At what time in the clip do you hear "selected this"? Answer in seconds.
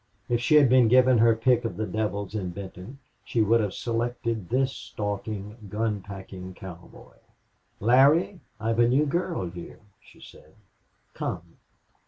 3.75-4.71